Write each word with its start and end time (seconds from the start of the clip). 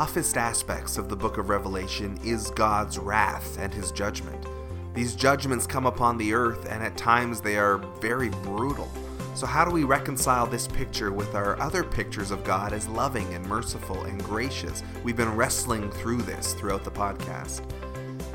toughest 0.00 0.38
aspects 0.38 0.96
of 0.96 1.10
the 1.10 1.14
book 1.14 1.36
of 1.36 1.50
Revelation 1.50 2.18
is 2.24 2.50
God's 2.52 2.98
wrath 2.98 3.58
and 3.58 3.70
his 3.74 3.92
judgment. 3.92 4.46
These 4.94 5.14
judgments 5.14 5.66
come 5.66 5.84
upon 5.84 6.16
the 6.16 6.32
earth, 6.32 6.64
and 6.70 6.82
at 6.82 6.96
times 6.96 7.42
they 7.42 7.58
are 7.58 7.76
very 8.00 8.30
brutal. 8.30 8.90
So, 9.34 9.44
how 9.46 9.62
do 9.62 9.70
we 9.70 9.84
reconcile 9.84 10.46
this 10.46 10.66
picture 10.66 11.12
with 11.12 11.34
our 11.34 11.60
other 11.60 11.84
pictures 11.84 12.30
of 12.30 12.44
God 12.44 12.72
as 12.72 12.88
loving 12.88 13.34
and 13.34 13.44
merciful 13.44 14.04
and 14.04 14.24
gracious? 14.24 14.82
We've 15.04 15.18
been 15.18 15.36
wrestling 15.36 15.90
through 15.90 16.22
this 16.22 16.54
throughout 16.54 16.82
the 16.82 16.90
podcast. 16.90 17.60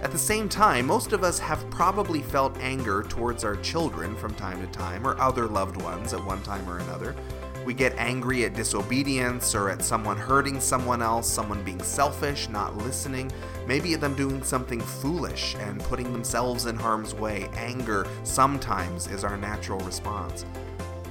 At 0.00 0.12
the 0.12 0.18
same 0.18 0.48
time, 0.48 0.86
most 0.86 1.12
of 1.12 1.22
us 1.22 1.38
have 1.40 1.68
probably 1.68 2.22
felt 2.22 2.56
anger 2.60 3.02
towards 3.02 3.44
our 3.44 3.56
children 3.56 4.16
from 4.16 4.32
time 4.32 4.62
to 4.62 4.72
time, 4.72 5.06
or 5.06 5.20
other 5.20 5.46
loved 5.46 5.76
ones 5.82 6.14
at 6.14 6.24
one 6.24 6.42
time 6.42 6.66
or 6.70 6.78
another. 6.78 7.14
We 7.70 7.74
get 7.74 7.96
angry 7.98 8.44
at 8.46 8.54
disobedience 8.54 9.54
or 9.54 9.70
at 9.70 9.84
someone 9.84 10.16
hurting 10.16 10.58
someone 10.58 11.02
else, 11.02 11.30
someone 11.30 11.62
being 11.62 11.80
selfish, 11.80 12.48
not 12.48 12.76
listening, 12.76 13.30
maybe 13.64 13.94
at 13.94 14.00
them 14.00 14.16
doing 14.16 14.42
something 14.42 14.80
foolish 14.80 15.54
and 15.54 15.80
putting 15.84 16.12
themselves 16.12 16.66
in 16.66 16.74
harm's 16.74 17.14
way. 17.14 17.48
Anger 17.54 18.08
sometimes 18.24 19.06
is 19.06 19.22
our 19.22 19.36
natural 19.36 19.78
response. 19.86 20.44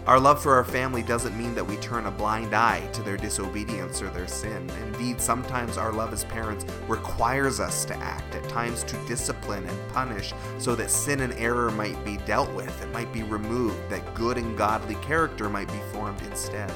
Our 0.10 0.20
love 0.20 0.42
for 0.42 0.56
our 0.56 0.64
family 0.64 1.04
doesn't 1.04 1.38
mean 1.38 1.54
that 1.54 1.68
we 1.68 1.78
turn 1.78 2.08
a 2.08 2.12
blind 2.12 2.56
eye 2.56 2.84
to 2.94 3.04
their 3.04 3.16
disobedience 3.16 4.02
or 4.02 4.10
their 4.10 4.26
sin. 4.26 4.68
Indeed, 4.82 5.22
sometimes 5.22 5.78
our 5.78 5.94
love 5.94 6.12
as 6.14 6.24
parents 6.24 6.66
requires 6.88 7.60
us 7.60 7.86
to 7.86 7.96
act, 7.98 8.34
at 8.34 8.50
times 8.50 8.84
to 8.86 8.98
discipline 9.06 9.64
and 9.68 9.94
punish, 9.94 10.34
so 10.58 10.74
that 10.74 10.90
sin 10.90 11.20
and 11.20 11.34
error 11.34 11.70
might 11.70 12.04
be 12.04 12.18
dealt 12.26 12.52
with, 12.56 12.82
it 12.82 12.92
might 12.92 13.14
be 13.14 13.22
removed, 13.22 13.78
that 13.92 14.16
good 14.16 14.40
and 14.40 14.58
godly 14.58 14.96
character 14.96 15.48
might 15.48 15.72
be 15.72 15.80
formed 15.94 16.24
instead. 16.24 16.74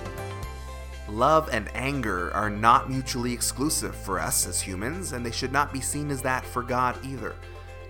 Love 1.09 1.49
and 1.51 1.75
anger 1.75 2.31
are 2.35 2.51
not 2.51 2.87
mutually 2.87 3.33
exclusive 3.33 3.95
for 3.95 4.19
us 4.19 4.45
as 4.45 4.61
humans, 4.61 5.11
and 5.11 5.25
they 5.25 5.31
should 5.31 5.51
not 5.51 5.73
be 5.73 5.81
seen 5.81 6.11
as 6.11 6.21
that 6.21 6.45
for 6.45 6.61
God 6.61 7.03
either 7.03 7.33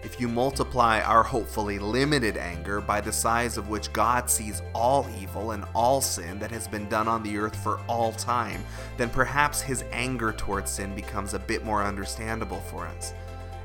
if 0.04 0.20
you 0.20 0.28
multiply 0.28 1.00
our 1.02 1.24
hopefully 1.24 1.80
limited 1.80 2.36
anger 2.36 2.82
by 2.82 3.00
the 3.00 3.12
size 3.12 3.58
of 3.58 3.70
which 3.70 3.94
God 3.94 4.30
sees 4.30 4.62
all 4.76 5.08
evil 5.20 5.52
and 5.52 5.64
all 5.74 6.02
sin 6.02 6.40
that 6.40 6.52
has 6.52 6.68
been 6.68 6.90
done 6.90 7.08
on 7.08 7.24
the 7.24 7.38
earth 7.38 7.56
for 7.64 7.80
all 7.88 8.12
time, 8.12 8.64
then 8.98 9.10
perhaps 9.10 9.62
his 9.62 9.86
anger 9.92 10.34
towards 10.34 10.72
sin 10.72 10.94
becomes 10.94 11.34
a 11.34 11.40
bit 11.40 11.64
more 11.64 11.84
understandable 11.84 12.60
for 12.60 12.86
us. 12.86 13.14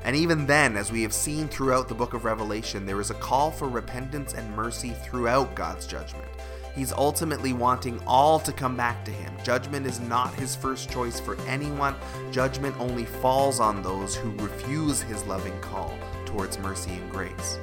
And 0.05 0.15
even 0.15 0.45
then, 0.45 0.77
as 0.77 0.93
we 0.93 1.01
have 1.01 1.13
seen 1.13 1.49
throughout 1.49 1.89
the 1.89 1.93
book 1.93 2.13
of 2.13 2.23
Revelation, 2.23 2.85
there 2.85 3.01
is 3.01 3.11
a 3.11 3.15
call 3.15 3.51
for 3.51 3.67
repentance 3.67 4.33
and 4.33 4.55
mercy 4.55 4.91
throughout 4.91 5.55
God's 5.55 5.85
judgment. 5.85 6.29
He's 6.73 6.93
ultimately 6.93 7.51
wanting 7.51 7.99
all 8.07 8.39
to 8.39 8.53
come 8.53 8.77
back 8.77 9.03
to 9.03 9.11
him. 9.11 9.33
Judgment 9.43 9.85
is 9.85 9.99
not 9.99 10.33
his 10.35 10.55
first 10.55 10.89
choice 10.89 11.19
for 11.19 11.35
anyone. 11.41 11.95
Judgment 12.31 12.75
only 12.79 13.03
falls 13.03 13.59
on 13.59 13.81
those 13.81 14.15
who 14.15 14.31
refuse 14.37 15.01
his 15.01 15.25
loving 15.25 15.59
call 15.59 15.93
towards 16.29 16.59
mercy 16.59 16.91
and 16.91 17.11
grace. 17.11 17.59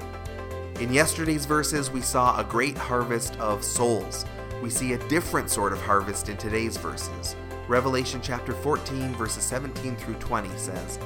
In 0.80 0.92
yesterday's 0.92 1.46
verses, 1.46 1.90
we 1.90 2.02
saw 2.02 2.38
a 2.38 2.44
great 2.44 2.76
harvest 2.76 3.38
of 3.38 3.64
souls. 3.64 4.26
We 4.62 4.68
see 4.68 4.92
a 4.92 5.08
different 5.08 5.48
sort 5.48 5.72
of 5.72 5.80
harvest 5.80 6.28
in 6.28 6.36
today's 6.36 6.76
verses. 6.76 7.36
Revelation 7.68 8.20
chapter 8.22 8.52
14, 8.52 9.14
verses 9.14 9.42
17 9.44 9.96
through 9.96 10.14
20 10.14 10.48
says, 10.58 10.98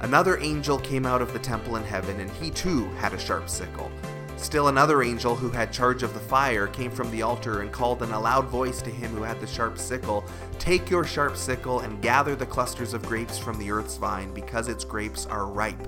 Another 0.00 0.38
angel 0.40 0.78
came 0.78 1.04
out 1.04 1.20
of 1.20 1.32
the 1.32 1.38
temple 1.38 1.76
in 1.76 1.84
heaven, 1.84 2.20
and 2.20 2.30
he 2.30 2.50
too 2.50 2.84
had 2.94 3.12
a 3.12 3.18
sharp 3.18 3.48
sickle. 3.48 3.90
Still 4.36 4.68
another 4.68 5.02
angel 5.02 5.34
who 5.34 5.50
had 5.50 5.72
charge 5.72 6.02
of 6.02 6.12
the 6.12 6.20
fire 6.20 6.66
came 6.66 6.90
from 6.90 7.10
the 7.10 7.22
altar 7.22 7.62
and 7.62 7.72
called 7.72 8.02
in 8.02 8.10
a 8.10 8.20
loud 8.20 8.46
voice 8.46 8.82
to 8.82 8.90
him 8.90 9.10
who 9.12 9.22
had 9.22 9.40
the 9.40 9.46
sharp 9.46 9.78
sickle 9.78 10.24
Take 10.58 10.90
your 10.90 11.04
sharp 11.04 11.36
sickle 11.36 11.80
and 11.80 12.02
gather 12.02 12.34
the 12.34 12.46
clusters 12.46 12.94
of 12.94 13.06
grapes 13.06 13.38
from 13.38 13.58
the 13.58 13.70
earth's 13.70 13.96
vine, 13.96 14.32
because 14.32 14.68
its 14.68 14.84
grapes 14.84 15.26
are 15.26 15.46
ripe. 15.46 15.86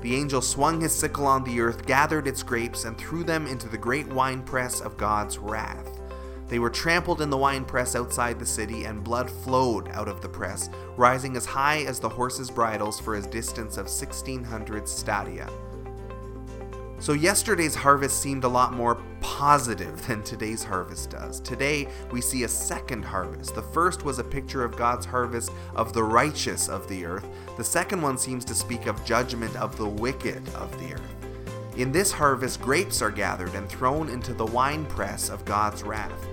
The 0.00 0.14
angel 0.14 0.40
swung 0.40 0.80
his 0.80 0.94
sickle 0.94 1.26
on 1.26 1.42
the 1.42 1.60
earth, 1.60 1.84
gathered 1.86 2.28
its 2.28 2.42
grapes, 2.42 2.84
and 2.84 2.96
threw 2.96 3.24
them 3.24 3.46
into 3.46 3.68
the 3.68 3.78
great 3.78 4.06
winepress 4.06 4.80
of 4.80 4.96
God's 4.96 5.38
wrath. 5.38 6.00
They 6.46 6.58
were 6.58 6.70
trampled 6.70 7.20
in 7.20 7.30
the 7.30 7.36
winepress 7.36 7.94
outside 7.94 8.38
the 8.38 8.46
city, 8.46 8.84
and 8.84 9.04
blood 9.04 9.30
flowed 9.30 9.88
out 9.88 10.08
of 10.08 10.20
the 10.20 10.28
press, 10.28 10.70
rising 10.96 11.36
as 11.36 11.44
high 11.44 11.80
as 11.80 11.98
the 11.98 12.08
horses' 12.08 12.50
bridles 12.50 12.98
for 12.98 13.16
a 13.16 13.22
distance 13.22 13.76
of 13.76 13.86
1600 13.86 14.88
stadia. 14.88 15.50
So, 17.00 17.12
yesterday's 17.12 17.74
harvest 17.74 18.20
seemed 18.20 18.44
a 18.44 18.48
lot 18.48 18.72
more 18.72 19.02
positive 19.36 20.06
than 20.06 20.22
today's 20.22 20.64
harvest 20.64 21.10
does. 21.10 21.38
Today, 21.40 21.86
we 22.10 22.20
see 22.20 22.44
a 22.44 22.48
second 22.48 23.04
harvest. 23.04 23.54
The 23.54 23.62
first 23.62 24.02
was 24.02 24.18
a 24.18 24.24
picture 24.24 24.64
of 24.64 24.76
God's 24.76 25.04
harvest 25.04 25.52
of 25.76 25.92
the 25.92 26.02
righteous 26.02 26.68
of 26.68 26.88
the 26.88 27.04
earth, 27.04 27.28
the 27.58 27.62
second 27.62 28.00
one 28.00 28.16
seems 28.16 28.42
to 28.46 28.54
speak 28.54 28.86
of 28.86 29.04
judgment 29.04 29.54
of 29.56 29.76
the 29.76 29.86
wicked 29.86 30.48
of 30.54 30.72
the 30.80 30.94
earth. 30.94 31.76
In 31.76 31.92
this 31.92 32.10
harvest, 32.10 32.62
grapes 32.62 33.02
are 33.02 33.10
gathered 33.10 33.54
and 33.54 33.68
thrown 33.68 34.08
into 34.08 34.32
the 34.32 34.46
winepress 34.46 35.28
of 35.28 35.44
God's 35.44 35.82
wrath. 35.82 36.26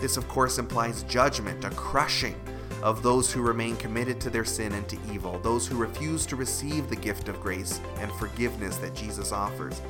This, 0.00 0.18
of 0.18 0.28
course, 0.28 0.58
implies 0.58 1.04
judgment, 1.04 1.64
a 1.64 1.70
crushing 1.70 2.38
of 2.82 3.02
those 3.02 3.32
who 3.32 3.40
remain 3.40 3.76
committed 3.76 4.20
to 4.20 4.30
their 4.30 4.44
sin 4.44 4.72
and 4.72 4.86
to 4.88 4.98
evil, 5.10 5.38
those 5.38 5.66
who 5.66 5.76
refuse 5.76 6.26
to 6.26 6.36
receive 6.36 6.90
the 6.90 6.96
gift 6.96 7.28
of 7.28 7.40
grace 7.40 7.80
and 7.98 8.12
forgiveness 8.12 8.76
that 8.76 8.94
Jesus 8.94 9.32
offers. 9.32 9.80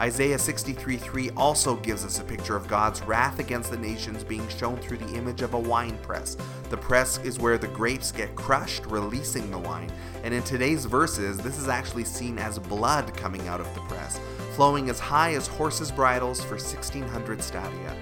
Isaiah 0.00 0.38
63:3 0.38 1.30
also 1.36 1.76
gives 1.76 2.06
us 2.06 2.20
a 2.20 2.24
picture 2.24 2.56
of 2.56 2.66
God's 2.66 3.02
wrath 3.02 3.38
against 3.38 3.70
the 3.70 3.76
nations 3.76 4.24
being 4.24 4.48
shown 4.48 4.78
through 4.78 4.96
the 4.96 5.14
image 5.14 5.42
of 5.42 5.52
a 5.52 5.58
wine 5.58 5.98
press. 5.98 6.38
The 6.70 6.78
press 6.78 7.18
is 7.18 7.38
where 7.38 7.58
the 7.58 7.68
grapes 7.68 8.10
get 8.10 8.34
crushed, 8.34 8.86
releasing 8.86 9.50
the 9.50 9.58
wine. 9.58 9.92
And 10.24 10.32
in 10.32 10.42
today's 10.42 10.86
verses, 10.86 11.36
this 11.36 11.58
is 11.58 11.68
actually 11.68 12.04
seen 12.04 12.38
as 12.38 12.58
blood 12.58 13.14
coming 13.14 13.46
out 13.46 13.60
of 13.60 13.74
the 13.74 13.82
press, 13.82 14.18
flowing 14.54 14.88
as 14.88 14.98
high 14.98 15.34
as 15.34 15.46
horses' 15.46 15.90
bridles 15.90 16.42
for 16.42 16.56
1600 16.56 17.42
stadia. 17.42 17.94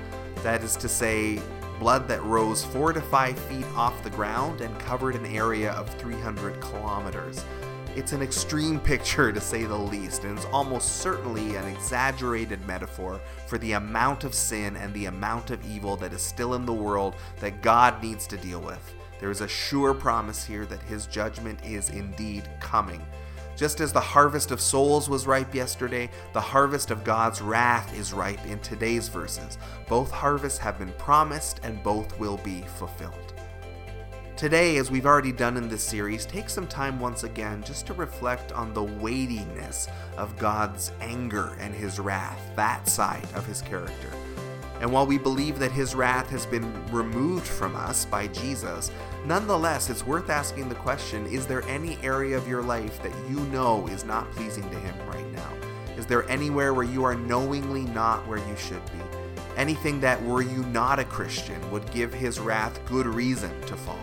That 0.45 0.63
is 0.63 0.77
to 0.77 0.89
say, 0.89 1.41
blood 1.81 2.07
that 2.07 2.23
rose 2.23 2.65
four 2.65 2.93
to 2.93 3.01
five 3.01 3.37
feet 3.37 3.67
off 3.75 4.05
the 4.05 4.11
ground 4.11 4.61
and 4.61 4.79
covered 4.79 5.17
an 5.17 5.27
area 5.27 5.73
of 5.73 5.89
300 5.97 6.61
kilometers. 6.61 7.45
It's 7.99 8.13
an 8.13 8.23
extreme 8.23 8.79
picture 8.93 9.33
to 9.33 9.41
say 9.41 9.65
the 9.65 9.77
least, 9.77 10.23
and 10.23 10.39
it's 10.39 10.47
almost 10.53 10.99
certainly 10.99 11.57
an 11.57 11.67
exaggerated 11.67 12.65
metaphor 12.65 13.21
for 13.49 13.59
the 13.59 13.73
amount 13.73 14.23
of 14.23 14.37
sin 14.37 14.77
and 14.77 14.95
the 14.95 15.07
amount 15.07 15.51
of 15.51 15.69
evil 15.69 15.97
that 15.97 16.13
is 16.13 16.23
still 16.23 16.55
in 16.55 16.65
the 16.65 16.73
world 16.73 17.17
that 17.41 17.61
God 17.61 18.01
needs 18.01 18.29
to 18.29 18.37
deal 18.37 18.61
with. 18.61 18.95
There 19.19 19.33
is 19.33 19.41
a 19.41 19.49
sure 19.49 19.95
promise 19.95 20.45
here 20.45 20.65
that 20.67 20.81
his 20.83 21.09
judgment 21.09 21.59
is 21.65 21.91
indeed 21.91 22.49
coming. 22.61 23.05
Just 23.57 23.81
as 23.81 23.93
the 23.93 23.99
harvest 23.99 24.53
of 24.53 24.61
souls 24.61 25.09
was 25.09 25.27
ripe 25.27 25.53
yesterday, 25.53 26.09
the 26.35 26.41
harvest 26.41 26.93
of 26.93 27.03
God's 27.03 27.43
wrath 27.43 27.93
is 27.99 28.13
ripe 28.13 28.47
in 28.47 28.61
today's 28.61 29.09
verses. 29.09 29.59
Both 29.89 30.13
harvests 30.13 30.61
have 30.61 30.79
been 30.79 30.93
promised 30.99 31.59
and 31.65 31.83
both 31.83 32.17
will 32.21 32.37
be 32.39 32.63
fulfilled. 32.77 33.35
Today, 34.39 34.77
as 34.77 34.89
we've 34.89 35.05
already 35.05 35.33
done 35.33 35.57
in 35.57 35.69
this 35.69 35.83
series, 35.83 36.25
take 36.25 36.49
some 36.49 36.69
time 36.69 37.01
once 37.01 37.25
again 37.25 37.61
just 37.65 37.89
to 37.89 37.93
reflect 37.95 38.53
on 38.53 38.73
the 38.73 38.85
weightiness 38.85 39.89
of 40.17 40.39
God's 40.39 40.93
anger 41.01 41.57
and 41.59 41.75
his 41.75 41.99
wrath, 41.99 42.41
that 42.55 42.89
side 42.89 43.27
of 43.35 43.45
his 43.45 43.63
character. 43.63 44.09
And 44.81 44.93
while 44.93 45.09
we 45.09 45.19
believe 45.19 45.59
that 45.59 45.73
his 45.73 45.97
wrath 45.97 46.31
has 46.31 46.47
been 46.47 46.73
removed 46.93 47.49
from 47.49 47.75
us 47.75 48.05
by 48.05 48.29
Jesus, 48.29 48.93
nonetheless, 49.27 49.91
it's 49.91 50.07
worth 50.07 50.31
asking 50.31 50.69
the 50.69 50.77
question 50.77 51.27
is 51.27 51.49
there 51.49 51.63
any 51.63 51.99
area 52.05 52.37
of 52.37 52.47
your 52.47 52.63
life 52.63 53.03
that 53.03 53.29
you 53.29 53.41
know 53.47 53.89
is 53.89 54.05
not 54.05 54.31
pleasing 54.31 54.71
to 54.71 54.79
him 54.79 54.95
right 55.09 55.33
now? 55.33 55.53
Is 55.97 56.07
there 56.07 56.31
anywhere 56.31 56.75
where 56.75 56.85
you 56.85 57.03
are 57.03 57.17
knowingly 57.17 57.87
not 57.87 58.25
where 58.29 58.39
you 58.39 58.57
should 58.57 58.87
be? 58.93 59.01
Anything 59.57 59.99
that, 59.99 60.23
were 60.23 60.43
you 60.43 60.63
not 60.67 61.01
a 61.01 61.05
Christian, 61.05 61.73
would 61.73 61.91
give 61.91 62.15
his 62.15 62.39
wrath 62.39 62.79
good 62.87 63.07
reason 63.07 63.51
to 63.63 63.75
fall? 63.75 63.99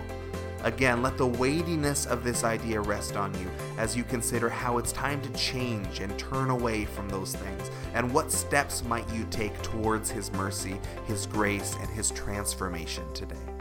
Again, 0.66 1.04
let 1.04 1.16
the 1.16 1.28
weightiness 1.28 2.08
of 2.08 2.24
this 2.24 2.44
idea 2.44 2.82
rest 2.82 3.16
on 3.16 3.32
you 3.40 3.48
as 3.78 3.96
you 3.96 4.04
consider 4.04 4.50
how 4.50 4.80
it's 4.80 4.92
time 4.92 5.22
to 5.22 5.32
change 5.34 6.00
and 6.00 6.18
turn 6.18 6.50
away 6.50 6.86
from 6.86 7.08
those 7.08 7.36
things, 7.36 7.70
and 7.94 8.12
what 8.12 8.32
steps 8.32 8.84
might 8.84 9.08
you 9.14 9.28
take 9.30 9.62
towards 9.62 10.10
His 10.10 10.34
mercy, 10.34 10.80
His 11.06 11.28
grace, 11.28 11.76
and 11.80 11.90
His 11.92 12.10
transformation 12.10 13.06
today. 13.14 13.55